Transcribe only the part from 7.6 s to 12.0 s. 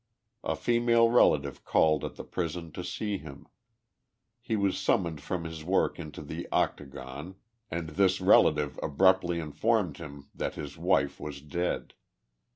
and this relative abruptly informed him that his wife was dead.